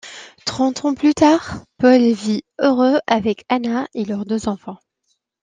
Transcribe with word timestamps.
Trente 0.45 0.83
ans 0.87 0.95
plus 0.95 1.13
tard, 1.13 1.63
Paul 1.77 2.01
vit 2.11 2.41
heureux 2.59 2.97
avec 3.05 3.45
Anna 3.49 3.85
et 3.93 4.03
leurs 4.03 4.25
deux 4.25 4.47
enfants. 4.47 4.79